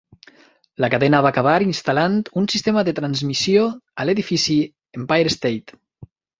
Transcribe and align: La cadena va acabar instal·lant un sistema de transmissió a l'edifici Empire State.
La 0.83 0.87
cadena 0.93 1.19
va 1.25 1.31
acabar 1.33 1.57
instal·lant 1.65 2.17
un 2.43 2.49
sistema 2.55 2.85
de 2.89 2.95
transmissió 3.01 3.69
a 4.05 4.09
l'edifici 4.11 4.59
Empire 5.05 5.39
State. 5.39 5.81